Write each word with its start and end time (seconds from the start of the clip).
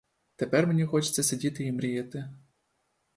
Тепер 0.35 0.67
мені 0.67 0.85
хочеться 0.85 1.23
сидіти 1.23 1.63
і 1.63 1.71
мріяти. 1.71 2.29